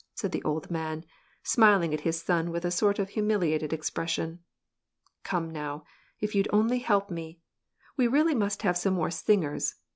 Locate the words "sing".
9.11-9.41